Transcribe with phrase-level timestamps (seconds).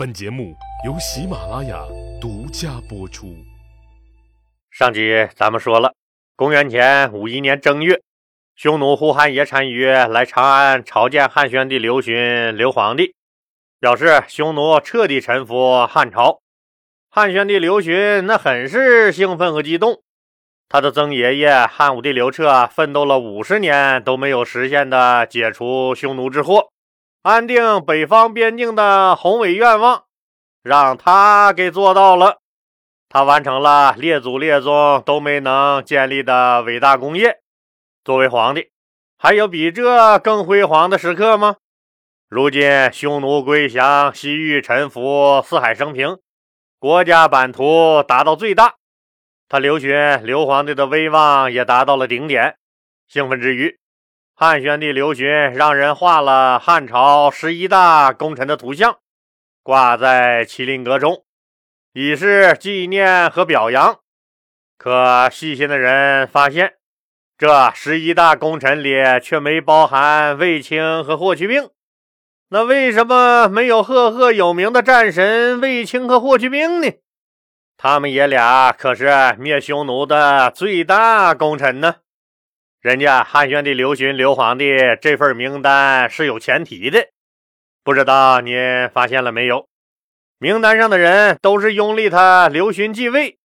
[0.00, 0.56] 本节目
[0.86, 1.84] 由喜马拉雅
[2.18, 3.36] 独家播出。
[4.70, 5.92] 上集咱们说了，
[6.36, 8.00] 公元前五一年正月，
[8.56, 13.14] 匈奴呼韩邪单于来长安朝见汉宣帝刘询、刘皇帝，
[13.78, 16.40] 表示匈奴彻底臣服汉朝。
[17.10, 20.00] 汉宣帝刘询那很是兴奋和激动。
[20.70, 26.70] 他的曾爷爷汉武帝刘彻奋斗了五十年都没有实现的解除匈奴之祸、
[27.22, 30.04] 安定北方边境的宏伟愿望，
[30.62, 32.38] 让他给做到了。
[33.10, 37.40] 他完成了列祖列宗都没能建立的伟大功业。
[38.02, 38.70] 作为皇帝，
[39.18, 41.56] 还有比这更辉煌的时刻吗？
[42.26, 46.16] 如今匈奴归降，西域臣服，四海升平，
[46.78, 48.76] 国家版图达到最大。
[49.46, 49.92] 他刘询
[50.24, 52.56] 刘皇帝的威望也达到了顶点，
[53.08, 53.78] 兴奋之余，
[54.42, 58.96] 汉宣帝刘询让人画了汉朝十一大功臣的图像，
[59.62, 61.24] 挂在麒麟阁中，
[61.92, 63.98] 以示纪念和表扬。
[64.78, 66.76] 可细心的人发现，
[67.36, 71.68] 这十一大功臣里却没包含卫青和霍去病。
[72.48, 76.90] 那为什么没有赫赫有名的战神卫青和霍去病呢？
[77.76, 81.96] 他们爷俩可是灭匈奴的最大功臣呢。
[82.80, 87.08] 人家汉宣帝刘询刘皇帝这份名单是有前提的，
[87.84, 89.68] 不知道您发现了没有？
[90.38, 93.38] 名单上的人都是拥立他刘询继位，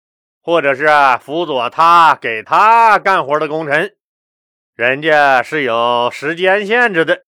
[0.44, 0.88] 或者是
[1.20, 3.96] 辅佐他给他干活的功臣。
[4.76, 7.24] 人家是有时间限制的，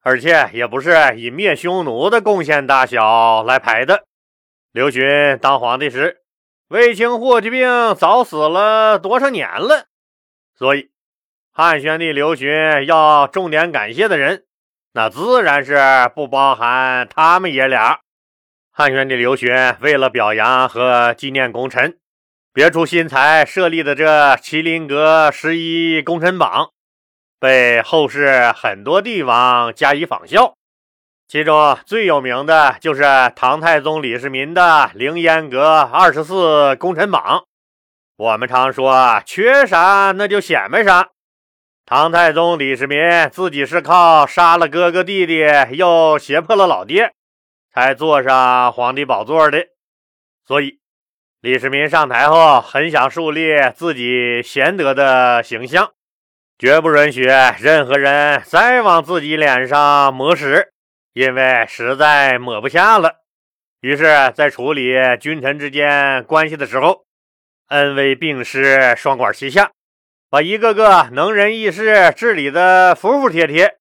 [0.00, 4.06] 而且也不是以灭匈奴的贡献大小来排的。
[4.72, 6.22] 刘询当皇帝时。
[6.68, 9.84] 卫青、霍去病早死了多少年了？
[10.56, 10.88] 所以
[11.56, 12.50] 汉宣帝刘询
[12.88, 14.42] 要重点感谢的人，
[14.92, 15.78] 那自然是
[16.12, 18.00] 不包含他们爷俩。
[18.72, 21.96] 汉宣帝刘询为了表扬和纪念功臣，
[22.52, 26.70] 别出心裁设立的这麒麟阁十一功臣榜，
[27.38, 30.54] 被后世很多帝王加以仿效。
[31.28, 33.04] 其中最有名的就是
[33.36, 37.44] 唐太宗李世民的凌烟阁二十四功臣榜。
[38.16, 41.10] 我们常说缺啥那就显摆啥。
[41.86, 42.98] 唐太宗李世民
[43.30, 47.12] 自己是靠杀了哥哥弟弟，又胁迫了老爹，
[47.70, 49.66] 才坐上皇帝宝座的。
[50.46, 50.78] 所以
[51.42, 55.92] 李世民上台后，很想树立自己贤德的形象，
[56.58, 60.70] 绝不允许任何人再往自己脸上抹屎。
[61.12, 63.16] 因为实在抹不下了，
[63.80, 67.04] 于是，在处理君臣之间关系的时候，
[67.68, 69.70] 恩威并施，双管齐下，
[70.34, 73.76] 把一个个能人异士治理的服服帖帖，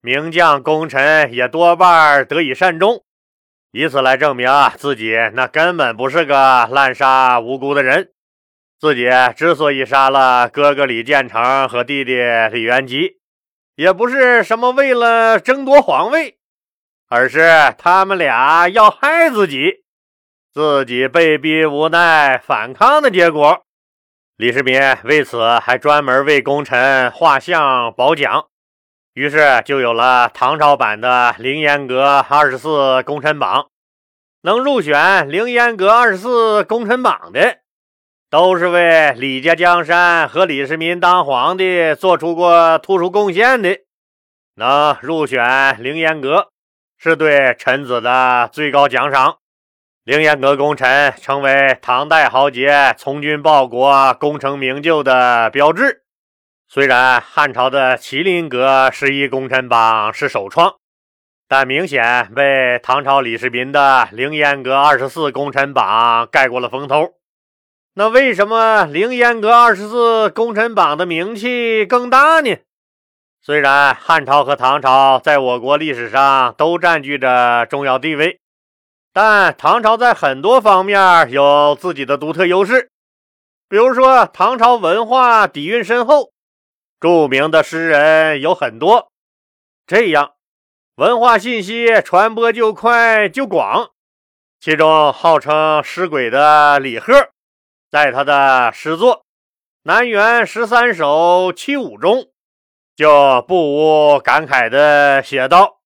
[0.00, 3.04] 名将功臣也多半得以善终，
[3.70, 8.10] 以此来证明啊自己那根本不是个滥杀无辜的人。
[8.80, 12.16] 自己之所以杀了哥哥李建成和弟弟
[12.50, 13.20] 李元吉，
[13.76, 16.38] 也不是什么为了争夺皇位。
[17.08, 19.84] 而是他们俩要害自己，
[20.52, 23.64] 自己被逼无奈反抗的结果。
[24.36, 28.46] 李世民为此还专门为功臣画像褒奖，
[29.12, 33.68] 于是就有了唐朝版的凌烟阁二十四功臣榜。
[34.42, 37.58] 能入选凌烟阁二十四功臣榜的，
[38.28, 43.78] 都是为李家江山和李世民当皇帝做出过突出贡献的。
[44.56, 46.48] 能入选凌烟阁。
[46.96, 49.36] 是对臣子的最高奖赏。
[50.04, 56.02] 凌烟阁功臣成为唐代豪杰从军报国、功成名就的标志。
[56.68, 60.74] 虽然汉朝的麒麟阁十一功臣榜是首创，
[61.48, 67.14] 但明显被唐朝李世民的凌烟阁二十四功臣榜盖过了风头。
[67.94, 72.58] 那为什么凌烟阁二十四功臣榜的名气更大呢？
[73.40, 78.40] 虽然汉朝和唐朝在我国历史上都占据着重要地位，
[79.14, 82.90] 但唐朝在很多方面有自己的独特优势。
[83.68, 86.32] 比如说，唐朝文化底蕴深厚，
[86.98, 89.12] 著名的诗人有很多，
[89.86, 90.32] 这样
[90.96, 93.92] 文化信息传播就快就广。
[94.58, 97.28] 其中号称诗鬼的李贺，
[97.92, 99.18] 在他的诗作
[99.84, 102.30] 《南园十三首·七五》中。
[102.96, 105.80] 就不无感慨的写道：“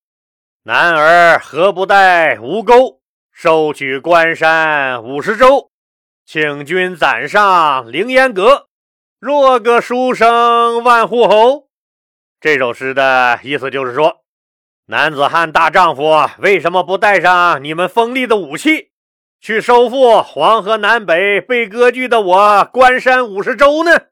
[0.65, 2.98] 男儿何不带吴钩，
[3.41, 5.71] 收取关山五十州，
[6.27, 8.67] 请君暂上凌烟阁，
[9.21, 11.69] 若个书生万户侯。”
[12.43, 14.25] 这首诗的意思就是说，
[14.87, 18.91] 男子汉大丈夫为什么不带上你们锋利的武器，
[19.41, 24.07] 去收复黄河南北被割据的我关山五十州呢？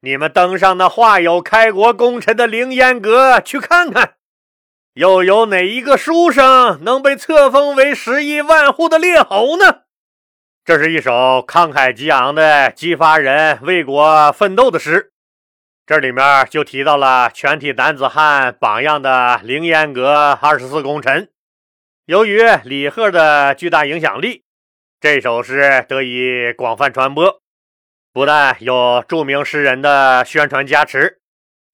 [0.00, 4.14] 你们登上那画有开国功臣的凌烟阁去看看，
[4.98, 9.82] 又有哪一个书生能被册封为十亿万户的列侯呢？
[10.64, 15.12] 这是一首慷慨激昂的、激发人为国奋斗的诗。
[15.86, 21.30] 这里面就提到了全体男子汉榜样的凌烟阁二十四功臣。
[22.06, 24.42] 由于李贺的巨大影响力，
[25.00, 27.40] 这首诗得以广泛传播。
[28.12, 31.20] 不但有著名诗人的宣传加持，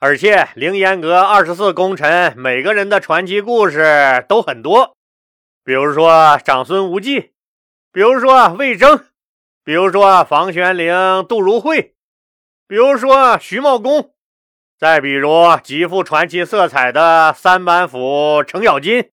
[0.00, 4.96] 而且凌烟阁二十四功臣每个人的传奇故事都很多。
[5.64, 7.32] 比如说长孙无忌。
[7.92, 9.04] 比如说魏征，
[9.62, 11.94] 比如说房玄龄、杜如晦，
[12.66, 14.10] 比如说徐茂公，
[14.76, 15.30] 再比如
[15.62, 19.10] 极富传奇色彩的三板斧程咬金，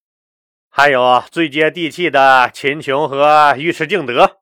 [0.72, 4.38] 还有最接地气的秦琼和尉迟敬德，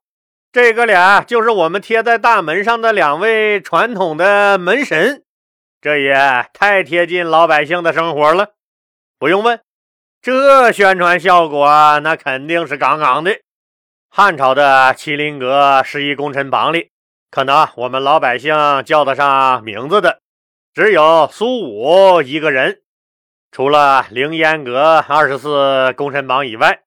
[0.53, 5.25] 这哥俩就是我们贴在大门上的两位传统的门神，
[5.81, 6.13] 这也
[6.53, 8.53] 太贴近老百姓的生活了。
[9.17, 9.61] 不用问，
[10.21, 13.39] 这宣传效果那肯定是杠杠的。
[14.09, 16.89] 汉朝的麒麟阁十一功臣榜里，
[17.31, 18.53] 可能我们老百姓
[18.83, 20.19] 叫得上名字的，
[20.73, 22.81] 只有苏武一个人。
[23.51, 26.81] 除了凌烟阁二十四功臣榜以外，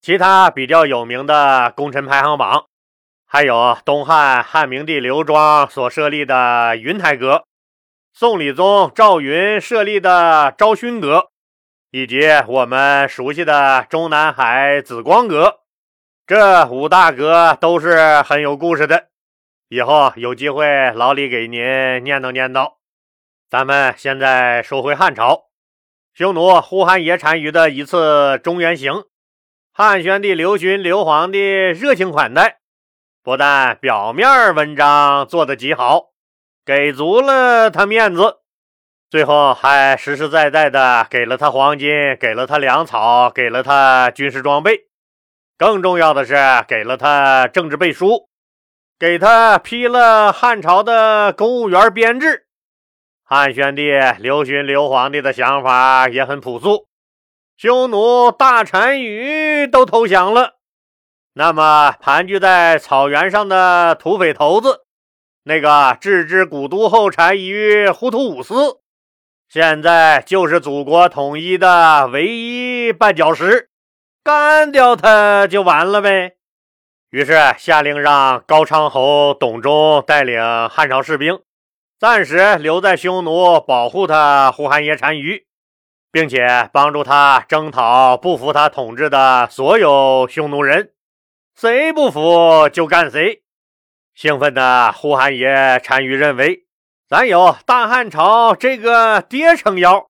[0.00, 2.66] 其他比较有名的功臣排行榜，
[3.26, 7.44] 还有东汉汉明帝刘庄所设立的云台阁，
[8.20, 11.30] 宋理宗赵云设立的昭勋阁，
[11.92, 12.18] 以及
[12.48, 15.60] 我们熟悉的中南海紫光阁。
[16.26, 19.10] 这五大阁都是很有故事的，
[19.68, 21.60] 以后有机会老李给您
[22.02, 22.72] 念叨念叨。
[23.48, 25.44] 咱们现在说回汉朝，
[26.12, 29.04] 匈奴呼韩邪单于的一次中原行，
[29.72, 32.58] 汉宣帝刘询刘皇帝热情款待，
[33.22, 36.07] 不但表面文章做得极好，
[36.68, 38.40] 给足了他面子，
[39.08, 41.88] 最后还实实在在的给了他黄金，
[42.20, 44.80] 给了他粮草，给了他军事装备。
[45.56, 46.34] 更重要的是，
[46.68, 48.28] 给了他政治背书，
[48.98, 52.44] 给他批了汉朝的公务员编制。
[53.24, 56.86] 汉宣帝刘询刘皇帝的想法也很朴素，
[57.56, 60.56] 匈奴大单于都投降了，
[61.32, 64.84] 那么盘踞在草原上的土匪头子，
[65.48, 68.80] 那个置之古都后单于忽图武斯，
[69.48, 73.70] 现在就是祖国统一的唯一绊脚石。
[74.22, 76.34] 干掉他就完了呗。
[77.08, 81.40] 于是下令让高昌侯董忠带领汉朝士兵，
[81.98, 85.46] 暂时留在匈奴，保护他呼韩邪单于，
[86.12, 90.90] 并且帮助他征讨不服他统治的所有匈奴人，
[91.58, 93.40] 谁不服就干谁。
[94.20, 96.64] 兴奋的呼韩爷单于认为，
[97.08, 100.08] 咱有大汉朝这个爹撑腰，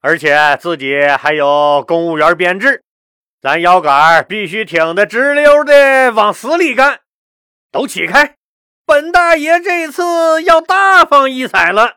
[0.00, 2.84] 而且自己还有公务员编制。
[3.42, 7.00] 咱腰杆必须挺得直溜的，往死里干！
[7.72, 8.36] 都起开！
[8.86, 11.96] 本大爷这次要大放异彩了。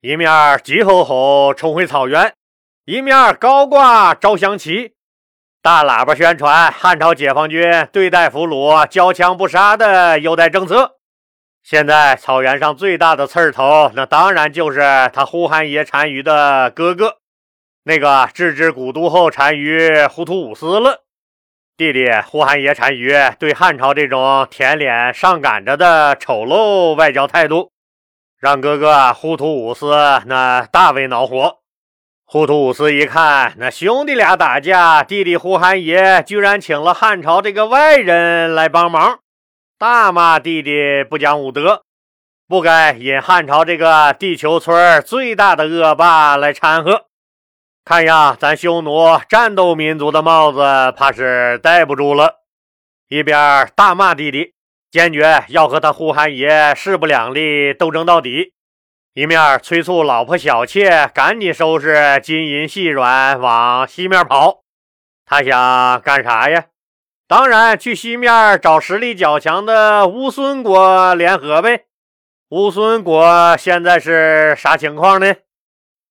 [0.00, 2.32] 一面急吼吼冲回草原，
[2.86, 4.94] 一面高挂招降旗，
[5.60, 10.92] 大喇叭宣传汉朝解放军对待俘虏交枪不杀的优待政策。
[11.62, 14.80] 现在草原上最大的刺儿头，那当然就是
[15.12, 17.16] 他呼韩邪单于的哥哥。
[17.82, 21.04] 那个置之古都后单于呼图武斯了，
[21.76, 27.72] 弟弟呼韩邪单于对汉朝这种舔脸上赶着的丑陋外交态度，
[28.38, 29.90] 让哥哥呼图武斯
[30.26, 31.57] 那大为恼火。
[32.30, 39.20] 忽图武斯一看，那兄弟俩打架，弟弟呼韩爷居然请了汉朝这个外人来帮忙，
[39.78, 41.84] 大骂弟弟不讲武德，
[42.46, 47.06] 不该引汉朝这个地球村最大的恶霸来掺和。
[47.82, 50.60] 看样，咱匈奴战斗民族的帽子
[50.94, 52.40] 怕是戴不住了。
[53.08, 54.52] 一边大骂弟弟，
[54.90, 58.52] 坚决要和他呼韩爷势不两立，斗争到底；
[59.18, 64.62] 一面催促老婆小妾赶紧收拾金银细软，往西面跑。
[65.26, 66.66] 他想干啥呀？
[67.26, 71.86] 当然去西面找实力较强的乌孙国联合呗。
[72.50, 75.34] 乌孙国现在是啥情况呢？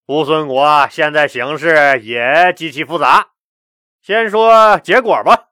[0.07, 3.27] 乌孙国现在形势也极其复杂。
[4.01, 5.45] 先说结果吧。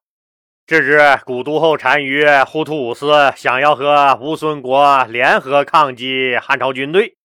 [0.68, 7.16] 这支古都后单于忽图武斯想要和乌孙国联合抗击汉朝军队。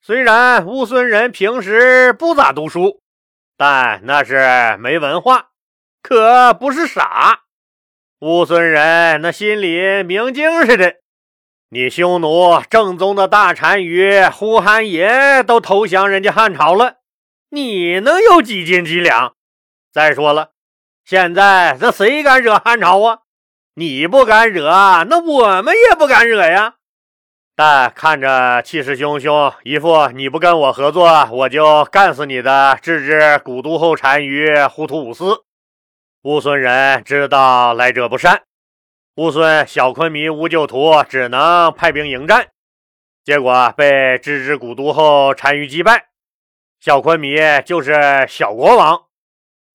[0.00, 3.02] 虽然乌孙人平时不咋读书，
[3.56, 5.48] 但那是没文化，
[6.02, 7.40] 可不是傻。
[8.20, 10.96] 乌孙人那心里明镜似的。
[11.70, 16.96] 你匈奴正宗的大单于呼韩邪都投降人家汉朝了，
[17.50, 19.34] 你能有几斤几两？
[19.92, 20.52] 再说了，
[21.04, 23.18] 现在这谁敢惹汉朝啊？
[23.74, 24.70] 你不敢惹，
[25.10, 26.76] 那我们也不敢惹呀。
[27.60, 35.42] 但看着气势汹汹，一副你不跟我合作，我就干死你的郅支古都后单于呼图武斯。
[36.22, 38.42] 乌孙人知道来者不善。
[39.16, 42.46] 乌孙小昆弥乌就图只能派兵迎战，
[43.24, 46.10] 结果被郅支古都后单于击败。
[46.78, 47.92] 小昆弥就是
[48.28, 49.02] 小国王，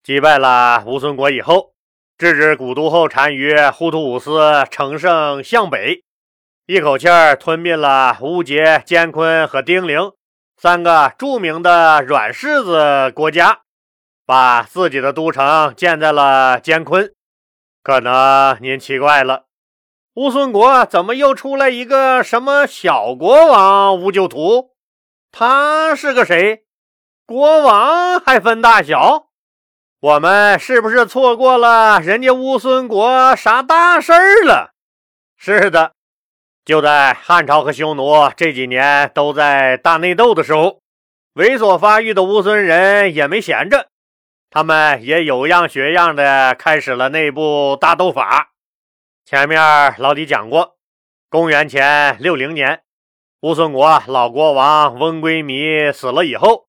[0.01, 1.73] 击败了乌孙国以后，
[2.17, 6.01] 郅支古都后单于呼图武斯乘胜向北，
[6.65, 10.13] 一口气儿吞并了乌杰、坚昆和丁零
[10.55, 13.63] 三个著名的软柿子国家，
[14.25, 17.13] 把自己的都城建在了坚昆。
[17.83, 19.43] 可能您奇怪了，
[20.13, 24.71] 乌孙国怎么又出来一个什么小国王乌就图？
[25.33, 26.63] 他是个谁？
[27.25, 29.25] 国王还分大小？
[29.99, 34.71] 我们是不是错过了人家乌孙国啥大事儿了？
[35.35, 35.93] 是的，
[36.65, 40.79] 就在汉朝和匈奴这几年都在大内斗的时候，
[41.35, 43.89] 猥琐发育的乌孙人也没闲着。
[44.49, 48.51] 他们也有样学样的开始了内部大斗法。
[49.25, 50.75] 前面老李讲过，
[51.29, 52.81] 公元前六零年，
[53.41, 56.67] 乌孙国老国王翁归靡死了以后，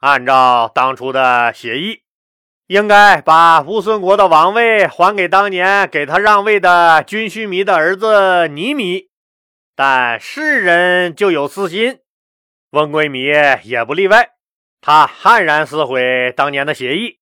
[0.00, 2.00] 按照当初的协议，
[2.68, 9.08] 应该把乌孙国的王位还给当年给他让位的军须弥的儿子尼弥。
[9.76, 11.98] 但世人就有私心，
[12.70, 14.30] 翁归靡也不例外。
[14.80, 17.18] 他悍然撕毁当年的协议，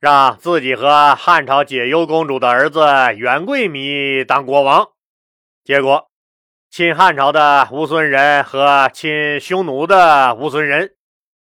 [0.00, 2.80] 让自己和汉朝解忧公主的儿子
[3.14, 4.88] 元贵弥当国王。
[5.62, 6.10] 结果，
[6.68, 10.96] 亲汉朝的乌孙人和亲匈奴的乌孙人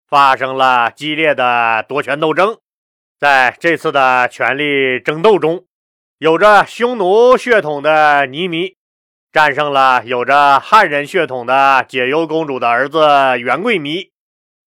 [0.06, 2.58] 发生了激烈的夺权斗争。
[3.18, 5.64] 在这次的权力争斗中，
[6.18, 8.76] 有着匈奴血统的尼弥
[9.32, 13.00] 战胜了有着汉人血统的解忧公主的儿子
[13.40, 14.12] 元贵弥。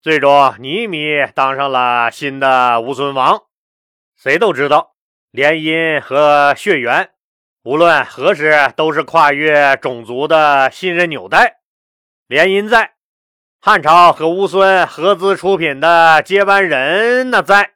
[0.02, 3.44] 最终，尼米当上了新的乌孙王。
[4.16, 4.96] 谁都知道，
[5.30, 7.12] 联姻和血缘，
[7.64, 11.58] 无论何时都是跨越种族的信任纽带。
[12.26, 12.94] 联姻在，
[13.62, 17.74] 汉朝和乌孙合资出品的接班人那在，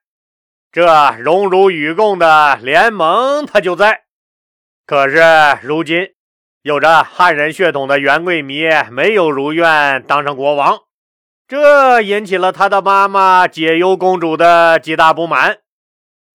[0.71, 4.05] 这荣辱与共的联盟他就在。
[4.87, 5.19] 可是
[5.61, 6.13] 如今，
[6.61, 10.79] 有着汉人血统的元贵弥没有如愿当上国王。
[11.47, 15.59] 这引起了他的妈妈解忧公主的极大不满，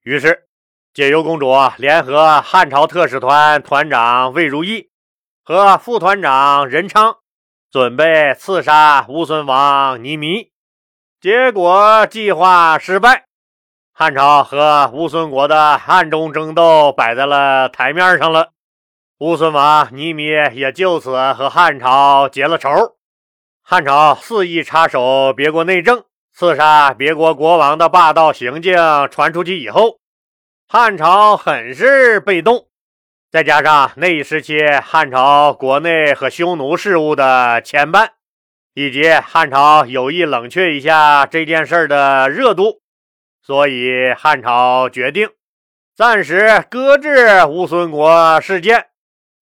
[0.02, 0.47] 于是
[0.93, 4.88] 解忧公主联合汉朝特使团团长魏如意
[5.45, 7.19] 和副团长任昌，
[7.71, 10.50] 准备刺杀乌孙王尼弥。
[11.21, 13.26] 结果计划失败，
[13.93, 18.53] 汉朝和乌孙国的暗中争斗摆在了台面上了。
[19.18, 22.97] 乌孙王尼米也就此和汉朝结了仇。
[23.62, 28.76] 汉朝肆意插手别国内政、刺杀别国国王的霸道行径
[29.12, 30.00] 传出去以后，
[30.66, 32.66] 汉朝很是被动。
[33.30, 38.09] 再加上那一时期汉朝国内和匈奴事务的牵绊，
[38.75, 42.80] 以及汉朝有意冷却一下这件事的热度，
[43.40, 45.30] 所以汉朝决定
[45.97, 48.87] 暂时搁置乌孙国事件，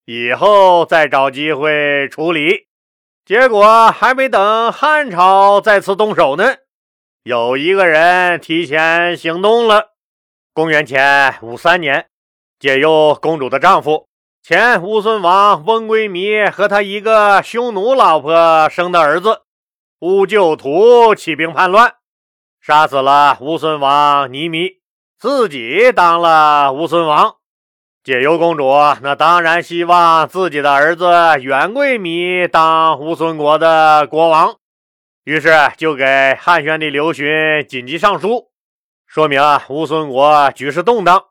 [0.05, 2.67] 以后再找机会处理。
[3.25, 6.57] 结果还没等汉朝再次动手呢，
[7.23, 9.93] 有一个人提前行动了。
[10.53, 12.09] 公元前五三年，
[12.59, 14.09] 解忧公主的丈夫
[14.43, 19.43] 前乌孙王翁归靡和他一个匈奴老婆生的儿子
[20.01, 21.95] 乌就图起兵叛乱，
[22.61, 24.81] 杀死了乌孙王尼弥，
[25.17, 27.37] 自己当了乌孙王。
[28.05, 28.69] 解忧公主
[29.01, 31.07] 那当然希望自己的儿子
[31.41, 34.57] 元贵弥当乌孙国的国王，
[35.23, 38.49] 于是就给汉宣帝刘询紧急上书，
[39.07, 41.27] 说明啊乌孙国局势动荡。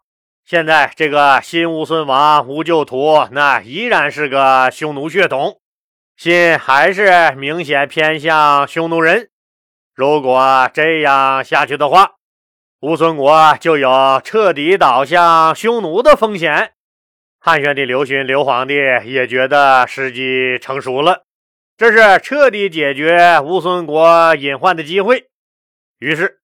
[0.46, 5.60] 现在这个新乌孙王乌就图那依然是个匈奴血统，
[6.16, 9.30] 心还是明显偏向匈奴人。
[9.94, 12.12] 如果这样下去的话，
[12.82, 16.72] 乌孙国就有彻底倒向匈奴的风险。
[17.40, 18.74] 汉宣帝刘询，刘皇帝
[19.06, 21.26] 也觉得时机成熟了，
[21.78, 25.28] 这是彻底解决乌孙国隐患的机会。
[26.00, 26.40] 于是，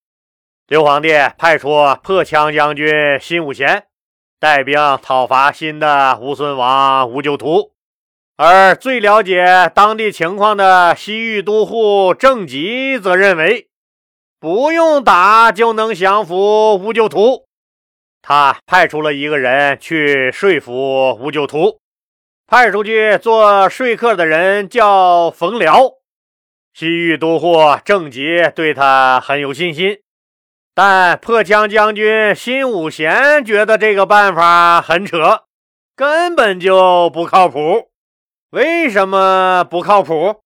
[0.67, 1.70] 刘皇帝派出
[2.03, 3.86] 破羌将军辛武贤
[4.39, 7.72] 带兵讨伐新的乌孙王乌就图，
[8.36, 13.67] 而最了解当地情况的西域都护郑吉则认为，
[14.48, 17.48] 不用打就能降服乌就图。
[18.22, 21.80] 他派出了一个人去说服乌就图，
[22.48, 25.96] 派出去做说客的人叫冯辽。
[26.74, 30.00] 西域都护郑吉对他很有信心。
[30.74, 35.44] 但破羌将军辛武贤觉得这个办法很扯，
[35.94, 37.89] 根本就不靠谱。
[38.51, 40.39] 为什么不靠谱？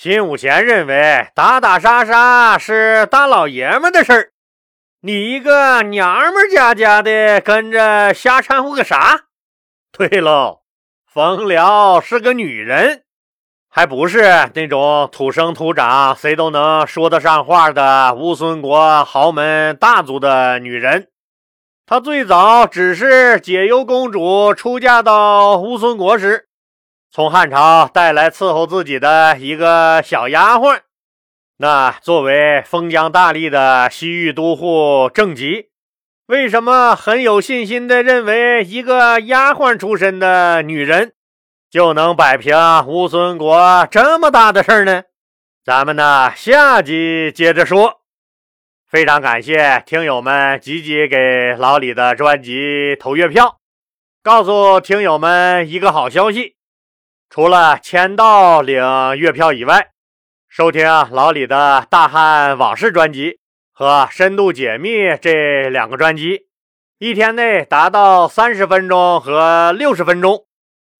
[0.00, 4.30] 辛武贤认为打打杀杀是大老爷们的事儿，
[5.00, 9.22] 你一个娘们家家的跟着瞎掺和个啥？
[9.90, 10.60] 对喽，
[11.04, 13.02] 冯辽是个女人。
[13.68, 14.22] 还不是
[14.54, 21.08] 那种土生土长、谁都能说得上话的乌孙国豪门大族的女人。
[21.86, 26.47] 她最早只是解忧公主出嫁到乌孙国时，
[27.10, 30.80] 从汉朝带来伺候自己的一个小丫鬟。
[31.56, 35.70] 那作为封疆大吏的西域都护郑吉，
[36.26, 41.14] 为什么很有信心地认为一个丫鬟出身的女人？
[41.70, 45.04] 就能摆平乌孙国这么大的事儿呢？
[45.64, 48.02] 咱们呢下集接着说。
[48.86, 53.56] 非常感谢听友们积极给老李的专辑投月票。
[54.22, 56.56] 告诉听友们一个好消息：
[57.30, 58.82] 除了签到领
[59.16, 59.90] 月票以外，
[60.48, 63.38] 收听老李的大汉往事专辑
[63.70, 66.46] 和深度解密这两个专辑，
[66.98, 70.46] 一天内达到三十分钟和六十分钟。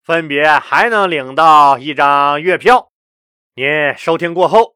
[0.04, 2.90] 分别还能领到一张月票。
[3.54, 4.75] 您收听过后，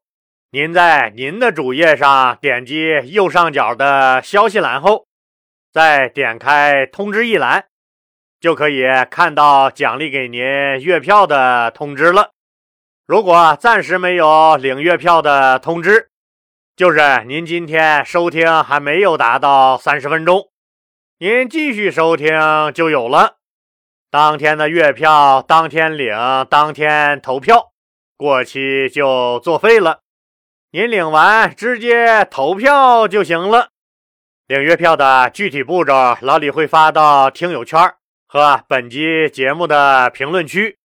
[0.50, 5.06] 您在您的主页上点击右上角的消息栏后，
[5.72, 7.66] 再点开通知一栏，
[8.42, 12.32] 就可以看到奖励给您月票的通知了。
[13.06, 16.08] 如果暂时没有领月票的通知，
[16.74, 20.48] 就是您今天收听还没有达到三十分钟，
[21.20, 22.36] 您继续收听
[22.74, 23.36] 就有了。
[24.10, 26.12] 当天的月票当天领，
[26.50, 27.70] 当天投票，
[28.16, 30.00] 过期就作废了。
[30.72, 33.68] 您领完直接投票就行了。
[34.48, 37.94] 领月票的具体步骤，老李会发到听友圈
[38.32, 40.78] 和本期节目的评论区。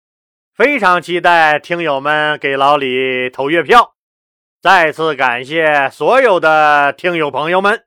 [0.55, 3.97] 非常期待听友们给老李投月票。
[4.63, 7.85] 再次感谢所有的听友朋友们。